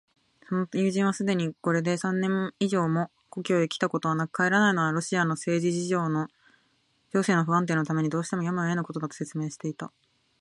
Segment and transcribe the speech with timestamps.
[0.49, 9.91] その友人はすでにこれで三年以上も故郷へきたことはなく、帰らないのはロシアの政治情勢の不安定のためにどうしてもやむをえぬことだ、と説明していた。